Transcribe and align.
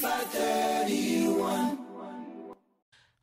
531. 0.00 1.78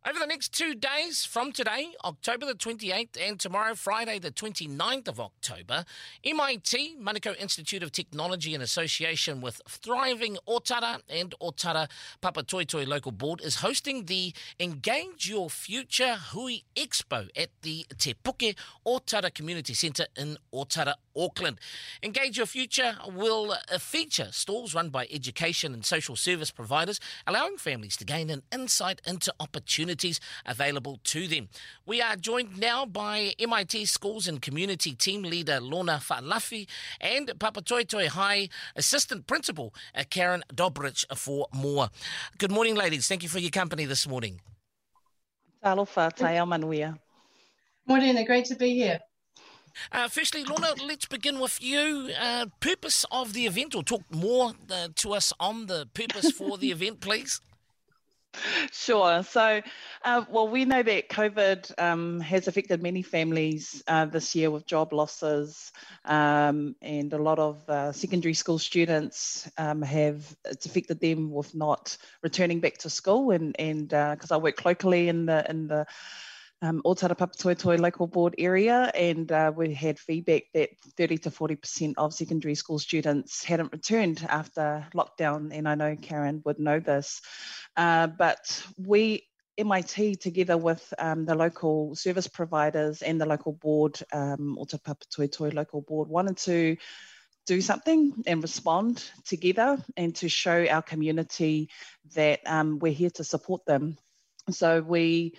Over 0.07 0.19
the 0.19 0.27
next 0.27 0.53
two 0.53 0.73
days 0.73 1.25
from 1.25 1.51
today, 1.51 1.91
October 2.05 2.45
the 2.45 2.53
28th, 2.53 3.17
and 3.19 3.37
tomorrow, 3.37 3.75
Friday 3.75 4.19
the 4.19 4.31
29th 4.31 5.09
of 5.09 5.19
October, 5.19 5.83
MIT, 6.23 6.95
Manukau 7.01 7.35
Institute 7.37 7.83
of 7.83 7.91
Technology, 7.91 8.53
in 8.53 8.61
association 8.61 9.41
with 9.41 9.59
Thriving 9.67 10.37
Otara 10.47 11.01
and 11.09 11.35
Otara 11.41 11.89
Papatoetoe 12.21 12.87
Local 12.87 13.11
Board, 13.11 13.41
is 13.41 13.55
hosting 13.55 14.05
the 14.05 14.33
Engage 14.61 15.27
Your 15.29 15.49
Future 15.49 16.15
Hui 16.31 16.59
Expo 16.75 17.27
at 17.35 17.49
the 17.63 17.85
Te 17.97 18.13
Puke 18.13 18.55
O 18.85 18.99
Tara 18.99 19.29
Community 19.29 19.73
Centre 19.73 20.05
in 20.15 20.37
Otara, 20.53 20.93
Auckland. 21.17 21.59
Engage 22.03 22.37
Your 22.37 22.45
Future 22.45 22.97
will 23.07 23.51
uh, 23.51 23.77
feature 23.77 24.29
stalls 24.31 24.73
run 24.73 24.89
by 24.89 25.07
education 25.11 25.73
and 25.73 25.85
social 25.85 26.15
service 26.15 26.51
providers, 26.51 26.99
allowing 27.25 27.57
families 27.57 27.97
to 27.97 28.05
gain 28.05 28.29
an 28.29 28.43
insight 28.51 29.01
into 29.05 29.33
opportunities 29.39 30.19
available 30.45 30.99
to 31.05 31.27
them. 31.27 31.49
We 31.85 32.01
are 32.01 32.15
joined 32.15 32.59
now 32.59 32.85
by 32.85 33.33
MIT 33.39 33.85
Schools 33.85 34.27
and 34.27 34.41
Community 34.41 34.93
Team 34.93 35.23
Leader 35.23 35.59
Lorna 35.59 35.99
Fa'alafi 36.03 36.67
and 37.01 37.27
Papatoetoe 37.39 38.07
High 38.07 38.49
Assistant 38.75 39.27
Principal 39.27 39.73
uh, 39.95 40.03
Karen 40.09 40.43
Dobric 40.53 41.05
for 41.15 41.47
more. 41.53 41.89
Good 42.37 42.51
morning, 42.51 42.75
ladies. 42.75 43.07
Thank 43.07 43.23
you 43.23 43.29
for 43.29 43.39
your 43.39 43.51
company 43.51 43.85
this 43.85 44.07
morning. 44.07 44.41
Talofa, 45.63 46.13
tai 46.13 46.35
manuia. 46.45 46.97
Morning, 47.87 48.23
great 48.25 48.45
to 48.45 48.55
be 48.55 48.75
here. 48.75 48.99
Uh, 49.91 50.07
firstly, 50.07 50.43
Lorna, 50.43 50.73
let's 50.85 51.05
begin 51.05 51.39
with 51.39 51.61
you. 51.61 52.11
Uh, 52.19 52.47
purpose 52.59 53.05
of 53.11 53.33
the 53.33 53.45
event, 53.45 53.75
or 53.75 53.83
talk 53.83 54.03
more 54.13 54.53
uh, 54.71 54.89
to 54.95 55.13
us 55.13 55.33
on 55.39 55.67
the 55.67 55.87
purpose 55.93 56.31
for 56.31 56.57
the 56.57 56.71
event, 56.77 57.01
please. 57.01 57.41
Sure. 58.71 59.23
So, 59.23 59.61
uh, 60.03 60.25
well, 60.29 60.47
we 60.47 60.65
know 60.65 60.83
that 60.83 61.09
COVID 61.09 61.71
um, 61.81 62.19
has 62.19 62.47
affected 62.47 62.83
many 62.83 63.01
families 63.01 63.83
uh, 63.87 64.05
this 64.05 64.35
year 64.35 64.51
with 64.51 64.67
job 64.67 64.93
losses, 64.93 65.71
um, 66.05 66.75
and 66.81 67.11
a 67.13 67.17
lot 67.17 67.39
of 67.39 67.67
uh, 67.69 67.91
secondary 67.91 68.33
school 68.33 68.59
students 68.59 69.49
um, 69.57 69.81
have 69.81 70.35
it's 70.45 70.65
affected 70.65 70.99
them 70.99 71.31
with 71.31 71.55
not 71.55 71.97
returning 72.21 72.59
back 72.59 72.77
to 72.79 72.89
school. 72.89 73.31
And 73.31 73.55
and 73.59 73.89
because 73.89 74.31
I 74.31 74.37
work 74.37 74.63
locally 74.65 75.09
in 75.09 75.25
the 75.25 75.49
in 75.49 75.67
the 75.67 75.87
um, 76.61 76.81
Otara 76.83 77.15
Papatoetoe 77.15 77.79
local 77.79 78.07
board 78.07 78.35
area, 78.37 78.91
and 78.95 79.31
uh, 79.31 79.51
we 79.55 79.73
had 79.73 79.99
feedback 79.99 80.43
that 80.53 80.69
30 80.97 81.19
to 81.19 81.31
40% 81.31 81.93
of 81.97 82.13
secondary 82.13 82.55
school 82.55 82.79
students 82.79 83.43
hadn't 83.43 83.71
returned 83.71 84.25
after 84.27 84.87
lockdown. 84.95 85.49
And 85.51 85.67
I 85.67 85.75
know 85.75 85.95
Karen 85.95 86.41
would 86.45 86.59
know 86.59 86.79
this, 86.79 87.21
uh, 87.75 88.07
but 88.07 88.65
we 88.77 89.27
MIT, 89.57 90.15
together 90.15 90.57
with 90.57 90.93
um, 90.99 91.25
the 91.25 91.35
local 91.35 91.95
service 91.95 92.27
providers 92.27 93.01
and 93.01 93.19
the 93.19 93.25
local 93.25 93.53
board, 93.53 93.99
um, 94.11 94.57
Otara 94.59 94.81
Papatoetoe 94.81 95.53
local 95.53 95.81
board, 95.81 96.09
wanted 96.09 96.37
to 96.37 96.77
do 97.45 97.61
something 97.61 98.23
and 98.27 98.41
respond 98.41 99.09
together 99.25 99.77
and 99.95 100.15
to 100.15 100.27
show 100.27 100.65
our 100.67 100.81
community 100.81 101.69
that 102.13 102.41
um, 102.45 102.77
we're 102.79 102.91
here 102.91 103.09
to 103.11 103.23
support 103.23 103.65
them. 103.65 103.97
So 104.49 104.81
we 104.81 105.33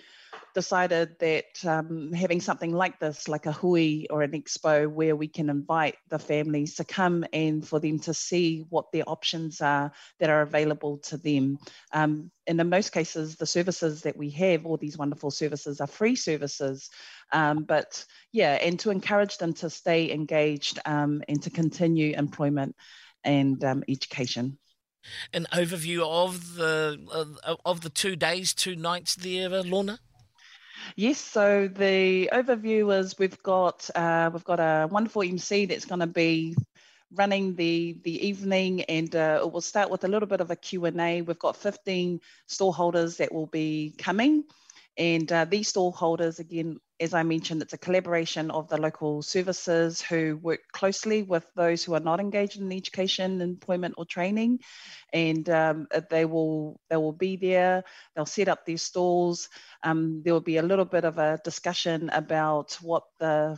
decided 0.53 1.17
that 1.19 1.65
um, 1.65 2.11
having 2.13 2.41
something 2.41 2.73
like 2.73 2.99
this, 2.99 3.27
like 3.27 3.45
a 3.45 3.51
hui 3.51 4.05
or 4.09 4.21
an 4.21 4.31
expo, 4.31 4.87
where 4.87 5.15
we 5.15 5.27
can 5.27 5.49
invite 5.49 5.95
the 6.09 6.19
families 6.19 6.75
to 6.75 6.83
come 6.83 7.25
and 7.33 7.67
for 7.67 7.79
them 7.79 7.99
to 7.99 8.13
see 8.13 8.65
what 8.69 8.91
their 8.91 9.07
options 9.07 9.61
are 9.61 9.91
that 10.19 10.29
are 10.29 10.41
available 10.41 10.97
to 10.97 11.17
them. 11.17 11.57
Um, 11.93 12.31
and 12.47 12.59
in 12.59 12.69
most 12.69 12.91
cases, 12.91 13.35
the 13.35 13.45
services 13.45 14.01
that 14.01 14.17
we 14.17 14.29
have, 14.31 14.65
all 14.65 14.77
these 14.77 14.97
wonderful 14.97 15.31
services, 15.31 15.79
are 15.81 15.87
free 15.87 16.15
services. 16.15 16.89
Um, 17.31 17.63
but 17.63 18.05
yeah, 18.31 18.53
and 18.53 18.79
to 18.79 18.89
encourage 18.89 19.37
them 19.37 19.53
to 19.53 19.69
stay 19.69 20.11
engaged 20.11 20.79
um, 20.85 21.21
and 21.27 21.41
to 21.43 21.49
continue 21.49 22.15
employment 22.17 22.75
and 23.23 23.63
um, 23.63 23.83
education 23.87 24.57
an 25.33 25.47
overview 25.53 26.01
of 26.01 26.55
the 26.55 26.99
of 27.65 27.81
the 27.81 27.89
two 27.89 28.15
days, 28.15 28.53
two 28.53 28.75
nights 28.75 29.15
there, 29.15 29.49
Lorna? 29.49 29.99
Yes, 30.95 31.19
so 31.19 31.67
the 31.67 32.29
overview 32.31 32.97
is 32.97 33.17
we've 33.17 33.41
got 33.43 33.89
uh, 33.95 34.29
we've 34.33 34.43
got 34.43 34.59
a 34.59 34.87
wonderful 34.91 35.23
MC 35.23 35.65
that's 35.65 35.85
going 35.85 35.99
to 36.01 36.07
be 36.07 36.55
running 37.11 37.55
the 37.55 37.97
the 38.03 38.27
evening, 38.27 38.83
and 38.83 39.13
uh, 39.15 39.41
it 39.43 39.51
will 39.51 39.61
start 39.61 39.89
with 39.89 40.03
a 40.03 40.07
little 40.07 40.27
bit 40.27 40.41
of 40.41 40.51
a 40.51 40.55
Q 40.55 40.85
and 40.85 40.99
A. 41.01 41.21
We've 41.21 41.39
got 41.39 41.55
15 41.57 42.21
stallholders 42.47 43.17
that 43.17 43.33
will 43.33 43.47
be 43.47 43.93
coming, 43.97 44.43
and 44.99 45.31
uh, 45.31 45.45
these 45.45 45.73
stallholders 45.73 46.39
again 46.39 46.79
as 46.99 47.13
I 47.13 47.23
mentioned, 47.23 47.61
it's 47.61 47.73
a 47.73 47.77
collaboration 47.77 48.51
of 48.51 48.67
the 48.67 48.77
local 48.77 49.21
services 49.21 50.01
who 50.01 50.37
work 50.37 50.59
closely 50.73 51.23
with 51.23 51.45
those 51.55 51.83
who 51.83 51.93
are 51.93 52.01
not 52.01 52.19
engaged 52.19 52.59
in 52.59 52.71
education, 52.73 53.41
employment, 53.41 53.95
or 53.97 54.05
training, 54.05 54.59
and 55.13 55.49
um, 55.49 55.87
they 56.09 56.25
will 56.25 56.79
they 56.89 56.97
will 56.97 57.13
be 57.13 57.37
there. 57.37 57.83
They'll 58.15 58.25
set 58.25 58.49
up 58.49 58.65
their 58.65 58.77
stalls. 58.77 59.49
Um, 59.83 60.21
there 60.23 60.33
will 60.33 60.41
be 60.41 60.57
a 60.57 60.63
little 60.63 60.85
bit 60.85 61.05
of 61.05 61.17
a 61.17 61.39
discussion 61.43 62.09
about 62.09 62.77
what 62.81 63.03
the 63.19 63.57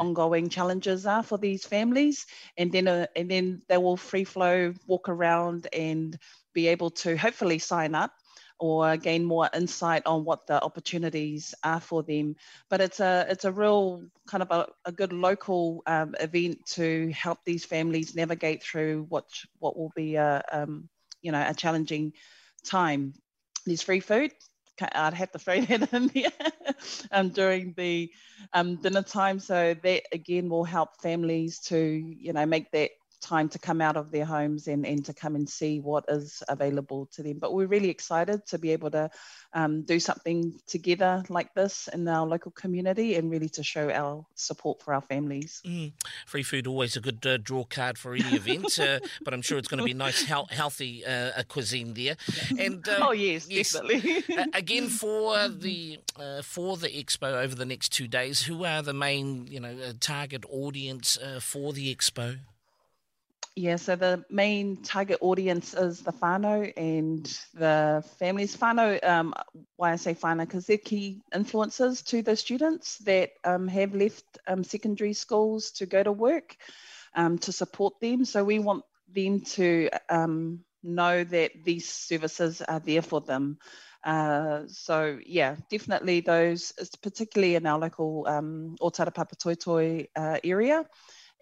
ongoing 0.00 0.48
challenges 0.48 1.06
are 1.06 1.22
for 1.22 1.38
these 1.38 1.64
families, 1.64 2.26
and 2.58 2.70
then 2.70 2.88
uh, 2.88 3.06
and 3.16 3.30
then 3.30 3.62
they 3.68 3.78
will 3.78 3.96
free 3.96 4.24
flow 4.24 4.74
walk 4.86 5.08
around 5.08 5.66
and 5.72 6.18
be 6.52 6.68
able 6.68 6.90
to 6.90 7.16
hopefully 7.16 7.58
sign 7.58 7.94
up 7.94 8.12
or 8.62 8.96
gain 8.96 9.24
more 9.24 9.50
insight 9.52 10.06
on 10.06 10.24
what 10.24 10.46
the 10.46 10.62
opportunities 10.62 11.52
are 11.64 11.80
for 11.80 12.04
them. 12.04 12.36
But 12.70 12.80
it's 12.80 13.00
a 13.00 13.26
it's 13.28 13.44
a 13.44 13.50
real 13.50 14.04
kind 14.28 14.40
of 14.42 14.50
a, 14.52 14.68
a 14.84 14.92
good 14.92 15.12
local 15.12 15.82
um, 15.86 16.14
event 16.20 16.64
to 16.74 17.10
help 17.10 17.40
these 17.44 17.64
families 17.64 18.14
navigate 18.14 18.62
through 18.62 19.06
what 19.08 19.24
what 19.58 19.76
will 19.76 19.92
be 19.96 20.14
a 20.14 20.44
um, 20.52 20.88
you 21.22 21.32
know 21.32 21.44
a 21.44 21.54
challenging 21.54 22.12
time. 22.64 23.14
There's 23.66 23.82
free 23.82 24.00
food. 24.00 24.32
I'd 24.80 25.14
have 25.14 25.32
to 25.32 25.38
throw 25.40 25.60
that 25.66 25.92
in 25.92 26.06
there 26.08 26.30
um, 27.10 27.30
during 27.30 27.74
the 27.76 28.12
um, 28.52 28.76
dinner 28.76 29.02
time, 29.02 29.40
so 29.40 29.74
that 29.82 30.02
again 30.12 30.48
will 30.48 30.64
help 30.64 30.90
families 31.02 31.58
to 31.66 31.78
you 31.78 32.32
know 32.32 32.46
make 32.46 32.70
that 32.70 32.90
time 33.22 33.48
to 33.50 33.58
come 33.58 33.80
out 33.80 33.96
of 33.96 34.10
their 34.10 34.24
homes 34.24 34.66
and, 34.66 34.84
and 34.84 35.04
to 35.06 35.14
come 35.14 35.36
and 35.36 35.48
see 35.48 35.80
what 35.80 36.04
is 36.08 36.42
available 36.48 37.08
to 37.12 37.22
them. 37.22 37.38
But 37.38 37.54
we're 37.54 37.66
really 37.66 37.88
excited 37.88 38.44
to 38.46 38.58
be 38.58 38.72
able 38.72 38.90
to 38.90 39.10
um, 39.54 39.82
do 39.82 40.00
something 40.00 40.58
together 40.66 41.22
like 41.28 41.54
this 41.54 41.88
in 41.92 42.06
our 42.08 42.26
local 42.26 42.50
community 42.52 43.14
and 43.14 43.30
really 43.30 43.48
to 43.50 43.62
show 43.62 43.90
our 43.90 44.26
support 44.34 44.82
for 44.82 44.92
our 44.92 45.00
families. 45.00 45.62
Mm. 45.64 45.92
Free 46.26 46.42
food 46.42 46.66
always 46.66 46.96
a 46.96 47.00
good 47.00 47.24
uh, 47.24 47.36
draw 47.36 47.64
card 47.64 47.96
for 47.96 48.14
any 48.14 48.34
event, 48.34 48.78
uh, 48.78 48.98
but 49.24 49.32
I'm 49.32 49.42
sure 49.42 49.58
it's 49.58 49.68
going 49.68 49.78
to 49.78 49.84
be 49.84 49.94
nice, 49.94 50.22
he- 50.22 50.54
healthy 50.54 51.04
uh, 51.04 51.42
cuisine 51.48 51.94
there. 51.94 52.16
And 52.58 52.86
uh, 52.88 52.98
oh 53.00 53.12
yes, 53.12 53.46
yes. 53.48 53.72
definitely. 53.72 54.24
again 54.52 54.88
for 54.88 55.48
the 55.48 56.00
uh, 56.18 56.42
for 56.42 56.76
the 56.76 56.88
expo 56.88 57.42
over 57.42 57.54
the 57.54 57.64
next 57.64 57.90
two 57.90 58.08
days, 58.08 58.42
who 58.42 58.64
are 58.64 58.82
the 58.82 58.92
main 58.92 59.46
you 59.46 59.60
know 59.60 59.76
uh, 59.88 59.92
target 60.00 60.44
audience 60.50 61.18
for 61.40 61.72
the 61.72 61.94
expo? 61.94 62.38
Yeah, 63.54 63.76
so 63.76 63.96
the 63.96 64.24
main 64.30 64.78
target 64.78 65.18
audience 65.20 65.74
is 65.74 66.00
the 66.00 66.12
whānau 66.12 66.72
and 66.74 67.26
the 67.52 68.02
families. 68.18 68.56
Whānau, 68.56 69.04
um, 69.06 69.34
why 69.76 69.92
I 69.92 69.96
say 69.96 70.14
whānau, 70.14 70.46
because 70.46 70.66
they're 70.66 70.78
key 70.78 71.20
influences 71.34 72.00
to 72.04 72.22
the 72.22 72.34
students 72.34 72.96
that 72.98 73.32
um, 73.44 73.68
have 73.68 73.94
left 73.94 74.24
um, 74.46 74.64
secondary 74.64 75.12
schools 75.12 75.72
to 75.72 75.86
go 75.86 76.02
to 76.02 76.12
work 76.12 76.56
um, 77.14 77.36
to 77.38 77.52
support 77.52 78.00
them. 78.00 78.24
So 78.24 78.42
we 78.42 78.58
want 78.58 78.84
them 79.12 79.42
to 79.42 79.90
um, 80.08 80.60
know 80.82 81.22
that 81.22 81.50
these 81.62 81.90
services 81.90 82.62
are 82.62 82.80
there 82.80 83.02
for 83.02 83.20
them. 83.20 83.58
Uh, 84.02 84.62
so 84.68 85.18
yeah, 85.26 85.56
definitely 85.70 86.20
those, 86.20 86.72
particularly 87.02 87.56
in 87.56 87.66
our 87.66 87.78
local 87.78 88.26
um, 88.26 88.76
Otara 88.80 89.12
Papatoetoe 89.12 90.08
uh, 90.16 90.38
area. 90.42 90.86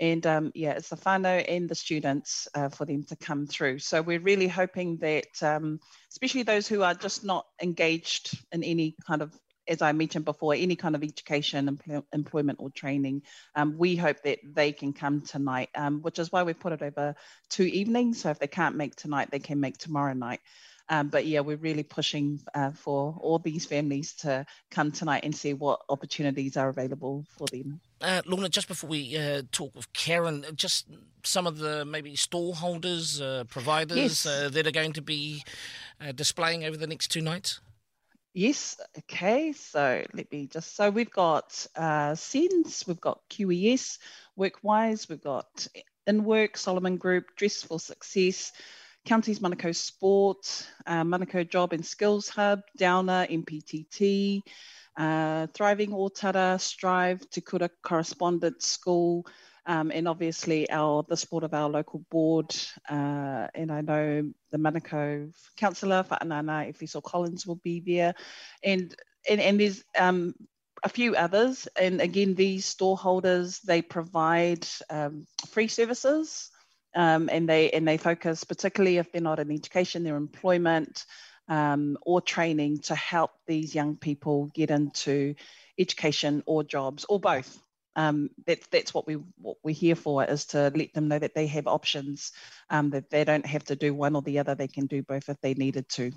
And 0.00 0.26
um, 0.26 0.50
yeah, 0.54 0.72
it's 0.72 0.88
the 0.88 0.96
whānau 0.96 1.44
and 1.46 1.68
the 1.68 1.74
students 1.74 2.48
uh, 2.54 2.70
for 2.70 2.86
them 2.86 3.04
to 3.04 3.16
come 3.16 3.46
through. 3.46 3.80
So 3.80 4.00
we're 4.00 4.20
really 4.20 4.48
hoping 4.48 4.96
that, 4.98 5.42
um, 5.42 5.78
especially 6.10 6.42
those 6.42 6.66
who 6.66 6.82
are 6.82 6.94
just 6.94 7.22
not 7.22 7.44
engaged 7.62 8.36
in 8.50 8.64
any 8.64 8.96
kind 9.06 9.20
of 9.20 9.38
as 9.68 9.82
I 9.82 9.92
mentioned 9.92 10.24
before, 10.24 10.54
any 10.54 10.74
kind 10.74 10.96
of 10.96 11.02
education, 11.04 11.78
empl- 11.78 12.02
employment, 12.12 12.58
or 12.60 12.70
training, 12.70 13.22
um, 13.54 13.76
we 13.78 13.94
hope 13.94 14.16
that 14.24 14.40
they 14.44 14.72
can 14.72 14.92
come 14.92 15.20
tonight, 15.20 15.68
um, 15.76 16.02
which 16.02 16.18
is 16.18 16.32
why 16.32 16.42
we've 16.42 16.58
put 16.58 16.72
it 16.72 16.82
over 16.82 17.14
two 17.50 17.62
evenings. 17.62 18.20
So 18.20 18.30
if 18.30 18.40
they 18.40 18.48
can't 18.48 18.74
make 18.74 18.96
tonight, 18.96 19.30
they 19.30 19.38
can 19.38 19.60
make 19.60 19.78
tomorrow 19.78 20.12
night. 20.12 20.40
Um, 20.90 21.06
but 21.06 21.24
yeah, 21.24 21.38
we're 21.40 21.56
really 21.56 21.84
pushing 21.84 22.40
uh, 22.52 22.72
for 22.72 23.16
all 23.20 23.38
these 23.38 23.64
families 23.64 24.12
to 24.14 24.44
come 24.72 24.90
tonight 24.90 25.20
and 25.24 25.34
see 25.34 25.54
what 25.54 25.82
opportunities 25.88 26.56
are 26.56 26.68
available 26.68 27.24
for 27.38 27.46
them. 27.46 27.80
Uh, 28.00 28.22
Lorna, 28.26 28.48
just 28.48 28.66
before 28.66 28.90
we 28.90 29.16
uh, 29.16 29.42
talk 29.52 29.74
with 29.76 29.92
Karen, 29.92 30.44
just 30.56 30.88
some 31.22 31.46
of 31.46 31.58
the 31.58 31.84
maybe 31.84 32.16
stall 32.16 32.54
holders, 32.54 33.20
uh, 33.20 33.44
providers 33.48 33.96
Yes. 33.96 34.26
uh, 34.26 34.48
that 34.48 34.66
are 34.66 34.72
going 34.72 34.92
to 34.94 35.02
be 35.02 35.44
uh, 36.00 36.10
displaying 36.10 36.64
over 36.64 36.76
the 36.76 36.88
next 36.88 37.08
two 37.08 37.20
nights. 37.20 37.60
Yes, 38.34 38.76
okay. 38.98 39.52
So 39.52 40.04
let 40.12 40.30
me 40.32 40.46
just, 40.46 40.74
so 40.74 40.90
we've 40.90 41.10
got 41.10 41.66
uh, 41.76 42.14
SENS, 42.16 42.84
we've 42.86 43.00
got 43.00 43.20
QES, 43.30 43.98
WorkWise, 44.38 45.08
we've 45.08 45.22
got 45.22 45.68
InWork, 46.08 46.56
Solomon 46.56 46.96
Group, 46.96 47.36
Dress 47.36 47.62
for 47.62 47.78
Success, 47.78 48.52
Counties 49.06 49.40
Manukau 49.40 49.74
Sport, 49.74 50.66
uh, 50.86 51.02
Manukau 51.02 51.48
Job 51.48 51.72
and 51.72 51.84
Skills 51.84 52.28
Hub, 52.28 52.60
Downer, 52.76 53.26
MPTT, 53.30 54.42
uh, 54.96 55.46
Thriving 55.54 55.90
Otara, 55.90 56.60
Strive, 56.60 57.28
Te 57.30 57.40
Kura 57.40 57.70
Correspondence 57.82 58.66
School, 58.66 59.26
um, 59.66 59.90
and 59.90 60.08
obviously 60.08 60.70
our 60.70 61.04
the 61.08 61.16
support 61.16 61.44
of 61.44 61.54
our 61.54 61.68
local 61.68 62.04
board. 62.10 62.54
Uh, 62.88 63.46
and 63.54 63.70
I 63.72 63.80
know 63.80 64.30
the 64.50 64.58
Manukau 64.58 65.32
councillor, 65.56 66.04
Fa'anānā 66.04 66.74
Efeso 66.74 67.02
Collins, 67.02 67.46
will 67.46 67.60
be 67.62 67.80
there. 67.80 68.14
And, 68.62 68.94
and, 69.28 69.40
and 69.40 69.60
there's 69.60 69.82
um, 69.98 70.34
a 70.82 70.88
few 70.88 71.14
others. 71.14 71.68
And 71.76 72.00
again, 72.00 72.34
these 72.34 72.66
store 72.66 72.96
holders, 72.96 73.60
they 73.60 73.82
provide 73.82 74.66
um, 74.88 75.26
free 75.48 75.68
services. 75.68 76.50
Um, 76.94 77.28
and 77.30 77.48
they 77.48 77.70
and 77.70 77.86
they 77.86 77.96
focus 77.96 78.42
particularly 78.44 78.98
if 78.98 79.12
they're 79.12 79.20
not 79.22 79.38
in 79.38 79.52
education, 79.52 80.02
their 80.02 80.16
employment 80.16 81.04
um, 81.48 81.96
or 82.02 82.20
training 82.20 82.78
to 82.78 82.94
help 82.94 83.32
these 83.46 83.74
young 83.74 83.96
people 83.96 84.50
get 84.54 84.70
into 84.70 85.34
education 85.78 86.42
or 86.46 86.64
jobs 86.64 87.04
or 87.08 87.20
both. 87.20 87.60
Um, 87.96 88.30
that's 88.46 88.66
that's 88.68 88.94
what 88.94 89.06
we 89.06 89.14
what 89.36 89.56
we're 89.64 89.74
here 89.74 89.96
for 89.96 90.24
is 90.24 90.46
to 90.46 90.72
let 90.74 90.94
them 90.94 91.08
know 91.08 91.18
that 91.18 91.34
they 91.34 91.48
have 91.48 91.66
options, 91.66 92.32
um, 92.70 92.90
that 92.90 93.10
they 93.10 93.24
don't 93.24 93.46
have 93.46 93.64
to 93.64 93.76
do 93.76 93.92
one 93.94 94.14
or 94.14 94.22
the 94.22 94.38
other. 94.38 94.54
They 94.54 94.68
can 94.68 94.86
do 94.86 95.02
both 95.02 95.28
if 95.28 95.40
they 95.40 95.54
needed 95.54 95.88
to. 95.90 96.12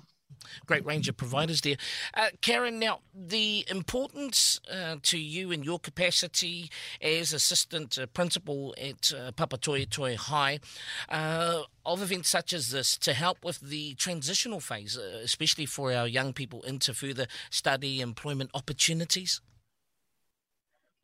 Great 0.66 0.84
range 0.84 1.08
of 1.08 1.16
providers 1.16 1.60
there. 1.60 1.76
Uh, 2.14 2.28
Karen, 2.40 2.78
now, 2.78 3.00
the 3.14 3.64
importance 3.70 4.60
uh, 4.70 4.96
to 5.02 5.18
you 5.18 5.50
in 5.50 5.62
your 5.62 5.78
capacity 5.78 6.70
as 7.00 7.32
assistant 7.32 7.98
uh, 7.98 8.06
principal 8.06 8.74
at 8.80 9.12
uh, 9.12 9.32
Papatoetoe 9.32 10.16
High 10.16 10.60
uh, 11.08 11.62
of 11.84 12.02
events 12.02 12.28
such 12.28 12.52
as 12.52 12.70
this 12.70 12.96
to 12.98 13.12
help 13.12 13.44
with 13.44 13.60
the 13.60 13.94
transitional 13.94 14.60
phase, 14.60 14.96
uh, 14.96 15.20
especially 15.22 15.66
for 15.66 15.92
our 15.92 16.06
young 16.06 16.32
people 16.32 16.62
into 16.62 16.94
further 16.94 17.26
study, 17.50 18.00
employment 18.00 18.50
opportunities? 18.54 19.40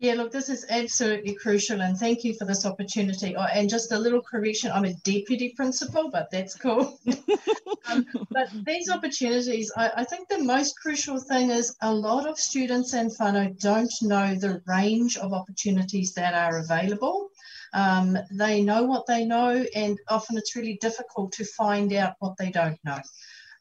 Yeah, 0.00 0.14
look, 0.14 0.32
this 0.32 0.48
is 0.48 0.64
absolutely 0.70 1.34
crucial, 1.34 1.82
and 1.82 1.94
thank 1.94 2.24
you 2.24 2.32
for 2.32 2.46
this 2.46 2.64
opportunity. 2.64 3.36
Oh, 3.36 3.42
and 3.42 3.68
just 3.68 3.92
a 3.92 3.98
little 3.98 4.22
correction: 4.22 4.72
I'm 4.72 4.86
a 4.86 4.94
deputy 4.94 5.52
principal, 5.54 6.10
but 6.10 6.30
that's 6.30 6.54
cool. 6.54 6.98
um, 7.86 8.06
but 8.30 8.48
these 8.64 8.88
opportunities, 8.88 9.70
I, 9.76 9.90
I, 9.96 10.04
think 10.04 10.30
the 10.30 10.42
most 10.42 10.80
crucial 10.80 11.20
thing 11.20 11.50
is 11.50 11.76
a 11.82 11.92
lot 11.92 12.26
of 12.26 12.38
students 12.38 12.94
and 12.94 13.10
whānau 13.10 13.60
don't 13.60 13.92
know 14.00 14.34
the 14.34 14.62
range 14.66 15.18
of 15.18 15.34
opportunities 15.34 16.14
that 16.14 16.32
are 16.32 16.60
available. 16.60 17.28
Um, 17.74 18.16
they 18.30 18.62
know 18.62 18.84
what 18.84 19.04
they 19.04 19.26
know, 19.26 19.66
and 19.74 19.98
often 20.08 20.38
it's 20.38 20.56
really 20.56 20.78
difficult 20.80 21.32
to 21.32 21.44
find 21.44 21.92
out 21.92 22.14
what 22.20 22.38
they 22.38 22.50
don't 22.50 22.82
know. 22.86 23.00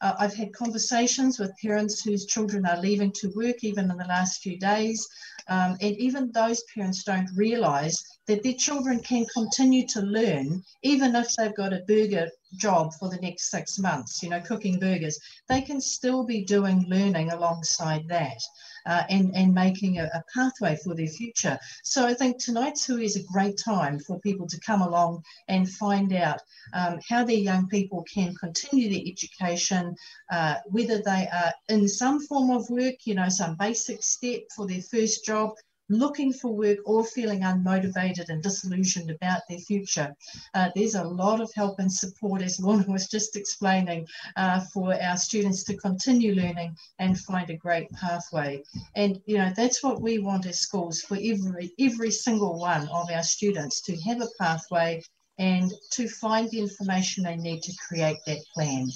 Uh, 0.00 0.14
I've 0.18 0.34
had 0.34 0.54
conversations 0.54 1.38
with 1.38 1.52
parents 1.60 2.02
whose 2.02 2.24
children 2.24 2.64
are 2.64 2.80
leaving 2.80 3.12
to 3.16 3.30
work 3.36 3.62
even 3.62 3.90
in 3.90 3.98
the 3.98 4.06
last 4.06 4.40
few 4.40 4.58
days. 4.58 5.06
Um, 5.50 5.76
and 5.80 5.96
even 5.96 6.30
those 6.30 6.62
parents 6.72 7.02
don't 7.02 7.28
realise 7.34 7.96
that 8.28 8.44
their 8.44 8.54
children 8.54 9.00
can 9.00 9.26
continue 9.34 9.84
to 9.88 10.00
learn 10.00 10.62
even 10.82 11.16
if 11.16 11.34
they've 11.34 11.56
got 11.56 11.72
a 11.72 11.82
burger 11.88 12.28
job 12.56 12.92
for 12.94 13.08
the 13.10 13.16
next 13.16 13.50
six 13.50 13.76
months, 13.76 14.22
you 14.22 14.30
know, 14.30 14.40
cooking 14.40 14.78
burgers. 14.78 15.18
They 15.48 15.60
can 15.60 15.80
still 15.80 16.24
be 16.24 16.44
doing 16.44 16.84
learning 16.88 17.32
alongside 17.32 18.06
that. 18.08 18.38
Uh, 18.86 19.02
and, 19.10 19.34
and 19.34 19.54
making 19.54 19.98
a, 19.98 20.04
a, 20.04 20.22
pathway 20.32 20.76
for 20.82 20.94
their 20.94 21.06
future. 21.06 21.58
So 21.84 22.06
I 22.06 22.14
think 22.14 22.38
tonight's 22.38 22.86
Hui 22.86 23.04
is 23.04 23.16
a 23.16 23.22
great 23.24 23.58
time 23.58 23.98
for 23.98 24.18
people 24.20 24.46
to 24.46 24.60
come 24.60 24.80
along 24.80 25.22
and 25.48 25.68
find 25.68 26.12
out 26.14 26.40
um, 26.72 26.98
how 27.08 27.24
their 27.24 27.36
young 27.36 27.68
people 27.68 28.04
can 28.12 28.34
continue 28.34 28.88
their 28.88 29.02
education, 29.06 29.94
uh, 30.30 30.56
whether 30.66 30.98
they 30.98 31.28
are 31.32 31.52
in 31.68 31.88
some 31.88 32.24
form 32.26 32.50
of 32.50 32.68
work, 32.70 32.94
you 33.04 33.14
know, 33.14 33.28
some 33.28 33.56
basic 33.56 34.02
step 34.02 34.40
for 34.54 34.66
their 34.66 34.82
first 34.82 35.24
job, 35.24 35.50
looking 35.90 36.32
for 36.32 36.54
work 36.54 36.78
or 36.86 37.04
feeling 37.04 37.40
unmotivated 37.40 38.28
and 38.28 38.42
disillusioned 38.42 39.10
about 39.10 39.42
their 39.48 39.58
future. 39.58 40.14
Uh, 40.54 40.70
there's 40.74 40.94
a 40.94 41.04
lot 41.04 41.40
of 41.40 41.52
help 41.54 41.78
and 41.78 41.92
support, 41.92 42.40
as 42.40 42.60
Lorna 42.60 42.86
was 42.88 43.08
just 43.08 43.36
explaining, 43.36 44.06
uh, 44.36 44.60
for 44.72 44.94
our 45.02 45.16
students 45.16 45.64
to 45.64 45.76
continue 45.76 46.34
learning 46.34 46.76
and 46.98 47.18
find 47.20 47.50
a 47.50 47.56
great 47.56 47.90
pathway. 47.90 48.62
And 48.94 49.20
you 49.26 49.36
know 49.38 49.52
that's 49.56 49.82
what 49.82 50.00
we 50.00 50.18
want 50.18 50.46
as 50.46 50.60
schools 50.60 51.02
for 51.02 51.16
every 51.16 51.72
every 51.78 52.10
single 52.10 52.58
one 52.58 52.88
of 52.88 53.10
our 53.10 53.22
students 53.22 53.80
to 53.82 53.96
have 54.02 54.20
a 54.22 54.28
pathway 54.38 55.02
and 55.38 55.72
to 55.90 56.06
find 56.06 56.50
the 56.50 56.60
information 56.60 57.24
they 57.24 57.36
need 57.36 57.62
to 57.62 57.72
create 57.88 58.18
that 58.26 58.44
plan. 58.54 58.88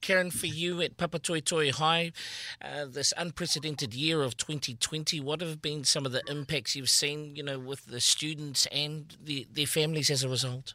Karen, 0.00 0.30
for 0.30 0.46
you 0.46 0.80
at 0.80 0.96
Papatoetoe 0.96 1.72
High, 1.72 2.12
uh, 2.62 2.86
this 2.86 3.12
unprecedented 3.16 3.94
year 3.94 4.22
of 4.22 4.36
2020, 4.36 5.20
what 5.20 5.40
have 5.40 5.60
been 5.60 5.84
some 5.84 6.06
of 6.06 6.12
the 6.12 6.22
impacts 6.28 6.74
you've 6.74 6.90
seen, 6.90 7.36
you 7.36 7.42
know, 7.42 7.58
with 7.58 7.86
the 7.86 8.00
students 8.00 8.66
and 8.66 9.16
the, 9.22 9.46
their 9.52 9.66
families 9.66 10.10
as 10.10 10.24
a 10.24 10.28
result? 10.28 10.74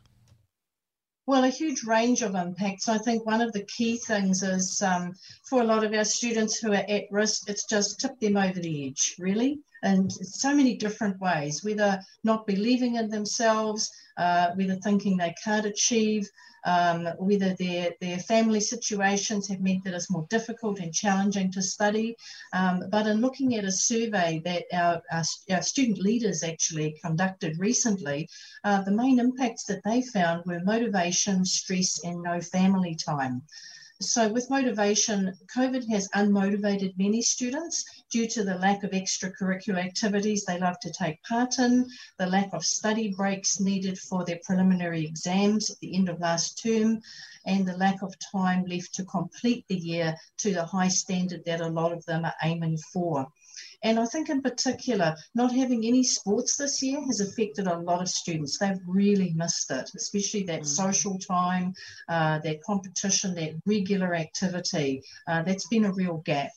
Well, 1.27 1.43
a 1.43 1.49
huge 1.49 1.83
range 1.83 2.21
of 2.21 2.35
impacts. 2.35 2.87
I 2.87 2.99
think 2.99 3.25
one 3.25 3.41
of 3.41 3.51
the 3.51 3.65
key 3.65 3.97
things 3.97 4.43
is 4.43 4.79
um, 4.83 5.13
for 5.49 5.61
a 5.61 5.65
lot 5.65 5.83
of 5.83 5.91
our 5.91 6.05
students 6.05 6.59
who 6.59 6.71
are 6.71 6.85
at 6.87 7.05
risk, 7.09 7.49
it's 7.49 7.65
just 7.65 7.99
tipped 7.99 8.21
them 8.21 8.37
over 8.37 8.59
the 8.59 8.87
edge, 8.87 9.15
really, 9.17 9.59
in 9.81 10.07
so 10.11 10.55
many 10.55 10.77
different 10.77 11.19
ways, 11.19 11.63
whether 11.63 11.99
not 12.23 12.45
believing 12.45 12.95
in 12.95 13.09
themselves, 13.09 13.89
uh, 14.17 14.51
whether 14.53 14.75
thinking 14.75 15.17
they 15.17 15.33
can't 15.43 15.65
achieve, 15.65 16.29
um, 16.65 17.05
whether 17.17 17.53
their, 17.53 17.93
their 18.01 18.19
family 18.19 18.59
situations 18.59 19.47
have 19.47 19.61
meant 19.61 19.83
that 19.83 19.93
it's 19.93 20.11
more 20.11 20.25
difficult 20.29 20.79
and 20.79 20.93
challenging 20.93 21.51
to 21.51 21.61
study. 21.61 22.15
Um, 22.53 22.83
but 22.91 23.07
in 23.07 23.21
looking 23.21 23.55
at 23.55 23.63
a 23.63 23.71
survey 23.71 24.41
that 24.45 24.63
our, 24.73 25.01
our, 25.11 25.23
our 25.51 25.61
student 25.61 25.99
leaders 25.99 26.43
actually 26.43 26.99
conducted 27.03 27.59
recently, 27.59 28.27
uh, 28.63 28.81
the 28.81 28.91
main 28.91 29.19
impacts 29.19 29.65
that 29.65 29.83
they 29.85 30.01
found 30.01 30.43
were 30.45 30.59
motivation, 30.63 31.45
stress, 31.45 32.03
and 32.03 32.21
no 32.21 32.41
family 32.41 32.95
time. 32.95 33.43
So, 34.01 34.27
with 34.27 34.49
motivation, 34.49 35.37
COVID 35.55 35.89
has 35.89 36.09
unmotivated 36.09 36.97
many 36.97 37.21
students 37.21 37.85
due 38.11 38.27
to 38.27 38.43
the 38.43 38.55
lack 38.55 38.83
of 38.83 38.91
extracurricular 38.91 39.77
activities 39.77 40.43
they 40.43 40.59
love 40.59 40.77
to 40.81 40.91
take 40.91 41.23
part 41.23 41.59
in, 41.59 41.89
the 42.19 42.25
lack 42.25 42.51
of 42.51 42.65
study 42.65 43.13
breaks 43.15 43.61
needed 43.61 43.97
for 43.97 44.25
their 44.25 44.41
preliminary 44.43 45.05
exams 45.05 45.69
at 45.69 45.79
the 45.79 45.95
end 45.95 46.09
of 46.09 46.19
last 46.19 46.61
term, 46.61 46.99
and 47.45 47.65
the 47.65 47.77
lack 47.77 48.01
of 48.01 48.13
time 48.19 48.65
left 48.65 48.93
to 48.95 49.05
complete 49.05 49.65
the 49.69 49.77
year 49.77 50.17
to 50.39 50.53
the 50.53 50.65
high 50.65 50.89
standard 50.89 51.45
that 51.45 51.61
a 51.61 51.67
lot 51.69 51.93
of 51.93 52.03
them 52.03 52.25
are 52.25 52.35
aiming 52.43 52.77
for. 52.91 53.25
And 53.85 53.99
I 53.99 54.05
think, 54.07 54.29
in 54.29 54.41
particular, 54.41 55.15
not 55.35 55.53
having 55.53 55.85
any 55.85 56.03
sports 56.03 56.57
this 56.57 56.81
year 56.81 56.99
has 57.05 57.19
affected 57.19 57.67
a 57.67 57.77
lot 57.77 58.01
of 58.01 58.09
students. 58.09 58.57
They've 58.57 58.81
really 58.87 59.31
missed 59.35 59.69
it, 59.69 59.91
especially 59.95 60.41
that 60.45 60.63
mm. 60.63 60.65
social 60.65 61.19
time, 61.19 61.75
uh, 62.09 62.39
that 62.39 62.63
competition, 62.63 63.35
that 63.35 63.61
regular 63.67 64.15
activity. 64.15 65.03
Uh, 65.27 65.43
that's 65.43 65.67
been 65.67 65.85
a 65.85 65.93
real 65.93 66.17
gap. 66.25 66.49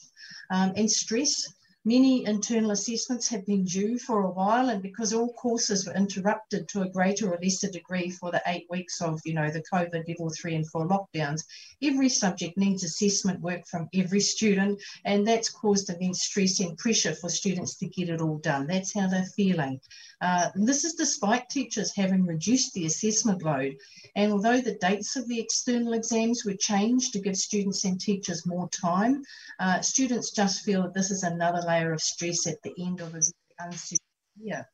Um, 0.50 0.72
and 0.74 0.90
stress 0.90 1.52
Many 1.88 2.26
internal 2.26 2.72
assessments 2.72 3.28
have 3.28 3.46
been 3.46 3.64
due 3.64 3.98
for 3.98 4.20
a 4.20 4.30
while, 4.30 4.68
and 4.68 4.82
because 4.82 5.14
all 5.14 5.32
courses 5.32 5.86
were 5.86 5.94
interrupted 5.94 6.68
to 6.68 6.82
a 6.82 6.90
greater 6.90 7.32
or 7.32 7.38
lesser 7.42 7.70
degree 7.70 8.10
for 8.10 8.30
the 8.30 8.42
eight 8.46 8.66
weeks 8.68 9.00
of, 9.00 9.22
you 9.24 9.32
know, 9.32 9.50
the 9.50 9.64
COVID 9.72 10.06
level 10.06 10.28
three 10.28 10.54
and 10.54 10.68
four 10.68 10.86
lockdowns, 10.86 11.44
every 11.82 12.10
subject 12.10 12.58
needs 12.58 12.84
assessment 12.84 13.40
work 13.40 13.66
from 13.66 13.88
every 13.94 14.20
student, 14.20 14.78
and 15.06 15.26
that's 15.26 15.48
caused 15.48 15.88
immense 15.88 16.24
stress 16.24 16.60
and 16.60 16.76
pressure 16.76 17.14
for 17.14 17.30
students 17.30 17.76
to 17.76 17.88
get 17.88 18.10
it 18.10 18.20
all 18.20 18.36
done. 18.36 18.66
That's 18.66 18.92
how 18.92 19.06
they're 19.06 19.24
feeling. 19.24 19.80
Uh, 20.20 20.48
this 20.54 20.84
is 20.84 20.94
despite 20.94 21.48
teachers 21.48 21.94
having 21.94 22.26
reduced 22.26 22.72
the 22.74 22.86
assessment 22.86 23.42
load. 23.42 23.76
And 24.16 24.32
although 24.32 24.60
the 24.60 24.78
dates 24.80 25.16
of 25.16 25.28
the 25.28 25.40
external 25.40 25.92
exams 25.92 26.44
were 26.44 26.54
changed 26.54 27.12
to 27.12 27.20
give 27.20 27.36
students 27.36 27.84
and 27.84 28.00
teachers 28.00 28.46
more 28.46 28.68
time, 28.70 29.22
uh, 29.60 29.80
students 29.80 30.32
just 30.32 30.64
feel 30.64 30.82
that 30.82 30.94
this 30.94 31.10
is 31.10 31.22
another 31.22 31.62
layer 31.66 31.92
of 31.92 32.00
stress 32.00 32.46
at 32.46 32.60
the 32.62 32.74
end 32.78 33.00
of 33.00 33.14
a 33.14 33.22
uncertain 33.60 33.98
year. 34.40 34.68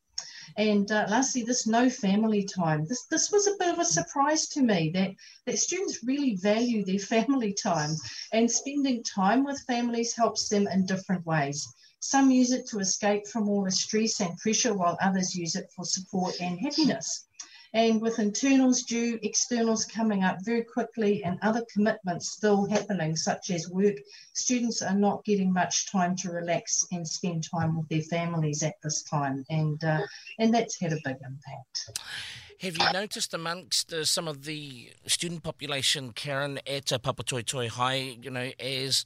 And 0.57 0.91
uh, 0.93 1.07
lastly, 1.09 1.43
this 1.43 1.67
no 1.67 1.89
family 1.89 2.45
time. 2.45 2.85
This 2.87 3.07
this 3.07 3.33
was 3.33 3.47
a 3.47 3.57
bit 3.59 3.73
of 3.73 3.79
a 3.79 3.85
surprise 3.85 4.47
to 4.49 4.63
me 4.63 4.91
that 4.95 5.13
that 5.47 5.59
students 5.59 6.05
really 6.05 6.37
value 6.37 6.85
their 6.85 6.99
family 7.15 7.55
time, 7.55 7.97
and 8.33 8.51
spending 8.51 9.03
time 9.03 9.45
with 9.45 9.65
families 9.67 10.15
helps 10.15 10.49
them 10.49 10.69
in 10.69 10.87
different 10.87 11.25
ways. 11.27 11.67
Some 12.07 12.31
use 12.31 12.53
it 12.53 12.67
to 12.67 12.81
escape 12.81 13.27
from 13.27 13.49
all 13.49 13.65
the 13.65 13.71
stress 13.71 14.21
and 14.21 14.37
pressure, 14.37 14.75
while 14.75 14.99
others 15.01 15.35
use 15.35 15.57
it 15.57 15.73
for 15.75 15.87
support 15.87 16.39
and 16.39 16.61
happiness. 16.61 17.25
And 17.73 17.99
with 17.99 18.19
internals 18.19 18.83
due, 18.83 19.19
externals 19.23 19.87
coming 19.87 20.23
up 20.23 20.37
very 20.45 20.65
quickly, 20.65 21.25
and 21.25 21.39
other 21.41 21.65
commitments 21.73 22.31
still 22.31 22.67
happening, 22.67 23.17
such 23.17 23.51
as 23.51 23.71
work, 23.71 23.97
students 24.35 24.83
are 24.83 24.95
not 24.95 25.25
getting 25.25 25.51
much 25.51 25.91
time 25.91 26.15
to 26.17 26.31
relax 26.31 26.87
and 26.93 27.09
spend 27.09 27.49
time 27.51 27.75
with 27.75 27.89
their 27.89 28.03
families 28.03 28.63
at 28.63 28.75
this 28.83 29.03
time. 29.03 29.43
And, 29.49 29.83
uh, 29.83 30.03
and 30.39 30.53
that's 30.53 30.79
had 30.79 30.93
a 30.93 31.01
big 31.05 31.17
impact. 31.25 31.99
Have 32.64 32.78
you 32.78 32.90
noticed 32.94 33.35
amongst 33.35 33.92
uh, 33.92 34.06
some 34.06 34.26
of 34.26 34.47
the 34.47 34.90
student 35.06 35.42
population, 35.42 36.12
Karen, 36.14 36.59
at 36.66 36.94
uh, 36.94 36.99
Papatoetoe 36.99 37.68
High, 37.68 38.16
you 38.23 38.30
know, 38.30 38.52
as 38.59 39.04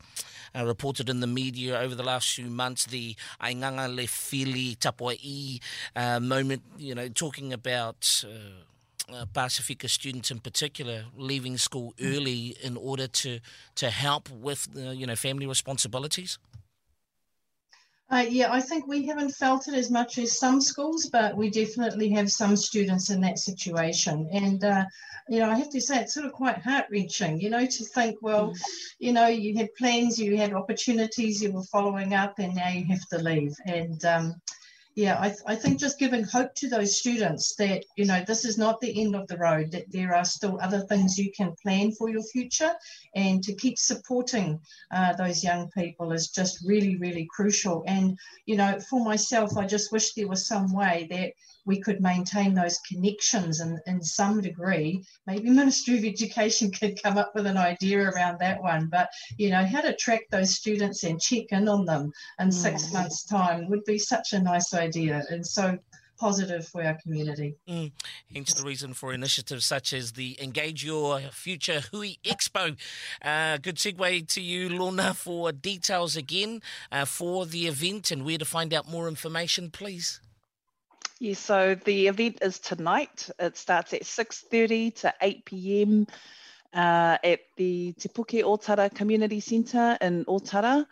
uh, 0.54 0.64
reported 0.64 1.08
in 1.08 1.18
the 1.18 1.26
media 1.26 1.76
over 1.80 1.96
the 1.96 2.04
last 2.04 2.32
few 2.36 2.44
months, 2.46 2.84
the 2.86 3.16
Ainganga 3.42 3.92
Le 3.92 4.06
Fili 4.06 4.76
Tapuai 4.76 5.58
uh, 5.96 6.20
moment, 6.20 6.62
you 6.78 6.94
know, 6.94 7.08
talking 7.08 7.52
about. 7.52 8.24
Uh, 8.24 8.62
uh, 9.10 9.24
Pasifika 9.24 9.88
students 9.88 10.30
in 10.30 10.38
particular 10.38 11.06
leaving 11.16 11.56
school 11.56 11.94
early 11.98 12.54
in 12.62 12.76
order 12.76 13.06
to 13.08 13.40
to 13.76 13.88
help 13.88 14.28
with 14.28 14.68
the, 14.74 14.94
you 14.94 15.06
know 15.06 15.16
family 15.16 15.46
responsibilities? 15.46 16.36
Uh, 18.10 18.24
yeah, 18.26 18.50
I 18.50 18.60
think 18.60 18.86
we 18.86 19.06
haven't 19.06 19.32
felt 19.32 19.68
it 19.68 19.74
as 19.74 19.90
much 19.90 20.16
as 20.16 20.38
some 20.38 20.62
schools, 20.62 21.10
but 21.12 21.36
we 21.36 21.50
definitely 21.50 22.08
have 22.10 22.30
some 22.30 22.56
students 22.56 23.10
in 23.10 23.20
that 23.20 23.38
situation. 23.38 24.28
And, 24.32 24.64
uh, 24.64 24.86
you 25.28 25.40
know, 25.40 25.50
I 25.50 25.56
have 25.56 25.68
to 25.70 25.80
say 25.80 26.00
it's 26.00 26.14
sort 26.14 26.24
of 26.24 26.32
quite 26.32 26.56
heart 26.56 26.86
wrenching, 26.90 27.38
you 27.38 27.50
know, 27.50 27.66
to 27.66 27.84
think, 27.84 28.16
well, 28.22 28.52
mm. 28.52 28.60
you 28.98 29.12
know, 29.12 29.26
you 29.26 29.54
had 29.58 29.74
plans, 29.74 30.18
you 30.18 30.38
had 30.38 30.54
opportunities, 30.54 31.42
you 31.42 31.52
were 31.52 31.64
following 31.64 32.14
up, 32.14 32.38
and 32.38 32.54
now 32.54 32.70
you 32.70 32.86
have 32.86 33.06
to 33.08 33.18
leave. 33.18 33.54
And, 33.66 34.02
um, 34.06 34.40
yeah, 34.98 35.16
I, 35.20 35.28
th- 35.28 35.42
I 35.46 35.54
think 35.54 35.78
just 35.78 36.00
giving 36.00 36.24
hope 36.24 36.56
to 36.56 36.68
those 36.68 36.98
students 36.98 37.54
that, 37.54 37.84
you 37.94 38.04
know, 38.04 38.24
this 38.26 38.44
is 38.44 38.58
not 38.58 38.80
the 38.80 39.00
end 39.00 39.14
of 39.14 39.28
the 39.28 39.38
road, 39.38 39.70
that 39.70 39.92
there 39.92 40.12
are 40.12 40.24
still 40.24 40.58
other 40.60 40.80
things 40.80 41.16
you 41.16 41.30
can 41.30 41.54
plan 41.62 41.92
for 41.92 42.08
your 42.08 42.24
future 42.24 42.72
and 43.14 43.40
to 43.44 43.54
keep 43.54 43.78
supporting 43.78 44.58
uh, 44.90 45.12
those 45.12 45.44
young 45.44 45.70
people 45.70 46.10
is 46.10 46.30
just 46.30 46.66
really, 46.66 46.96
really 46.96 47.28
crucial. 47.30 47.84
And, 47.86 48.18
you 48.44 48.56
know, 48.56 48.80
for 48.90 49.04
myself, 49.04 49.56
I 49.56 49.66
just 49.66 49.92
wish 49.92 50.14
there 50.14 50.26
was 50.26 50.48
some 50.48 50.74
way 50.74 51.06
that 51.12 51.30
we 51.68 51.78
could 51.78 52.00
maintain 52.00 52.54
those 52.54 52.80
connections 52.90 53.60
and 53.60 53.78
in 53.86 54.02
some 54.02 54.40
degree. 54.40 55.04
Maybe 55.26 55.50
Ministry 55.50 55.98
of 55.98 56.04
Education 56.04 56.70
could 56.80 57.00
come 57.00 57.18
up 57.18 57.32
with 57.34 57.46
an 57.46 57.58
idea 57.58 58.00
around 58.00 58.40
that 58.40 58.60
one. 58.60 58.88
But, 58.90 59.10
you 59.36 59.50
know, 59.50 59.64
how 59.64 59.82
to 59.82 59.94
track 59.94 60.22
those 60.30 60.56
students 60.56 61.04
and 61.04 61.20
check 61.20 61.44
in 61.50 61.68
on 61.68 61.84
them 61.84 62.10
in 62.40 62.48
mm. 62.48 62.52
six 62.52 62.92
months' 62.92 63.24
time 63.24 63.68
would 63.68 63.84
be 63.84 63.98
such 63.98 64.32
a 64.32 64.40
nice 64.40 64.72
idea. 64.72 65.22
And 65.30 65.46
so 65.46 65.78
positive 66.18 66.66
for 66.66 66.82
our 66.82 66.98
community. 67.02 67.54
Mm. 67.68 67.92
Hence 68.34 68.52
the 68.54 68.64
reason 68.64 68.92
for 68.92 69.12
initiatives 69.12 69.64
such 69.64 69.92
as 69.92 70.12
the 70.12 70.36
Engage 70.42 70.84
Your 70.84 71.20
Future 71.20 71.82
Hui 71.92 72.14
Expo. 72.24 72.76
Uh, 73.22 73.58
good 73.58 73.76
segue 73.76 74.26
to 74.28 74.40
you, 74.40 74.68
Lorna, 74.68 75.14
for 75.14 75.52
details 75.52 76.16
again 76.16 76.60
uh, 76.90 77.04
for 77.04 77.46
the 77.46 77.66
event 77.68 78.10
and 78.10 78.24
where 78.24 78.38
to 78.38 78.44
find 78.44 78.74
out 78.74 78.88
more 78.90 79.06
information, 79.06 79.70
please. 79.70 80.20
Yeah, 81.20 81.34
so 81.34 81.74
the 81.74 82.06
event 82.06 82.38
is 82.42 82.60
tonight. 82.60 83.28
It 83.40 83.56
starts 83.56 83.92
at 83.92 84.02
6.30 84.02 84.94
to 85.00 85.14
8 85.20 85.44
p.m. 85.44 86.06
Uh, 86.72 87.18
at 87.24 87.40
the 87.56 87.92
Te 87.98 88.08
Puke 88.08 88.44
O 88.44 88.56
Tara 88.56 88.88
Community 88.88 89.40
Centre 89.40 89.98
in 90.00 90.24
Otara. 90.26 90.86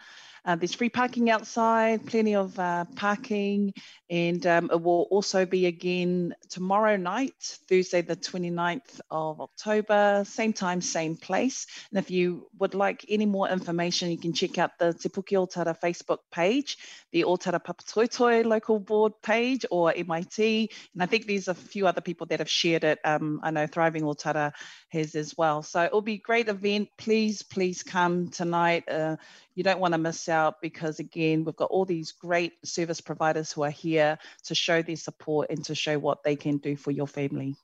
Uh, 0.47 0.55
there's 0.55 0.75
free 0.75 0.89
parking 0.89 1.29
outside, 1.29 2.07
plenty 2.07 2.37
of 2.37 2.57
uh, 2.57 2.85
parking, 2.95 3.75
and 4.09 4.47
um, 4.47 4.71
it 4.73 4.81
will 4.81 5.09
also 5.11 5.45
be 5.45 5.67
again 5.67 6.33
tomorrow 6.49 6.97
night, 6.97 7.59
Thursday, 7.69 8.01
the 8.01 8.15
29th 8.15 9.01
of 9.11 9.41
October, 9.41 10.23
same 10.25 10.53
time, 10.53 10.81
same 10.81 11.17
place. 11.17 11.67
And 11.91 11.99
if 11.99 12.13
you 12.13 12.47
would 12.61 12.75
like 12.75 13.05
any 13.09 13.27
more 13.27 13.49
information, 13.49 14.13
you 14.13 14.19
can 14.19 14.33
check 14.33 14.57
out 14.57 14.79
the 14.79 14.95
Te 14.95 15.09
Puke 15.09 15.33
O 15.33 15.47
Tara 15.47 15.77
Facebook 15.83 16.19
page, 16.31 16.79
the 17.11 17.25
Otara 17.25 17.61
Papatoetoe 17.61 18.45
local 18.45 18.79
board 18.79 19.15
page, 19.25 19.67
or 19.69 19.93
MIT. 19.97 20.71
And 20.95 21.03
I 21.03 21.07
think 21.07 21.27
there's 21.27 21.49
a 21.49 21.55
few 21.55 21.89
other 21.89 22.01
people 22.01 22.29
that 22.29 22.39
have 22.39 22.49
shared 22.49 22.85
it. 22.85 23.01
Um, 23.05 23.41
I 23.43 23.51
know 23.51 23.67
Thriving 23.67 24.03
Otara 24.05 24.53
has 24.91 25.17
as 25.17 25.37
well. 25.37 25.65
So 25.65 25.83
it'll 25.83 26.03
be 26.03 26.15
a 26.15 26.19
great 26.19 26.49
event. 26.49 26.89
Please, 26.99 27.43
please 27.43 27.83
come 27.83 28.29
tonight. 28.29 28.89
Uh, 28.89 29.17
you 29.57 29.65
don't 29.65 29.81
want 29.81 29.95
to 29.95 29.99
miss 29.99 30.29
out 30.29 30.36
because, 30.63 30.99
again, 30.99 31.45
we've 31.45 31.57
got 31.57 31.71
all 31.71 31.85
these 31.85 32.13
great 32.13 32.53
service 32.65 33.01
providers 33.01 33.53
who 33.53 33.63
are 33.63 33.71
here 33.71 34.19
to 34.45 34.55
show 34.55 34.83
their 34.83 34.97
support 34.97 35.51
and 35.51 35.65
to 35.65 35.75
show 35.75 35.99
what 35.99 36.23
they 36.23 36.37
can 36.37 36.59
do 36.59 36.77
for 36.77 36.91
your 36.91 37.07
family. 37.07 37.57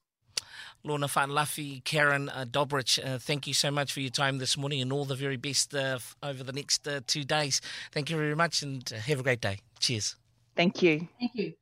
Lorna 0.85 1.07
Fa'alafi, 1.07 1.85
Karen 1.85 2.29
uh, 2.29 2.45
Dobric, 2.45 2.99
uh, 3.05 3.19
thank 3.19 3.47
you 3.47 3.55
so 3.55 3.71
much 3.71 3.93
for 3.93 4.01
your 4.01 4.11
time 4.11 4.39
this 4.39 4.57
morning 4.57 4.81
and 4.81 4.93
all 4.93 5.05
the 5.05 5.15
very 5.15 5.37
best 5.37 5.75
uh, 5.75 5.99
over 6.23 6.43
the 6.43 6.53
next 6.53 6.89
uh, 6.89 7.01
two 7.07 7.25
days. 7.25 7.61
Thank 7.93 8.11
you 8.11 8.17
very 8.17 8.35
much 8.35 8.63
and 8.63 8.83
uh, 8.93 8.99
have 8.99 9.21
a 9.21 9.23
great 9.23 9.41
day. 9.41 9.59
Cheers. 9.79 10.17
Thank 10.57 10.83
you. 10.83 11.09
Thank 11.21 11.35
you. 11.35 11.53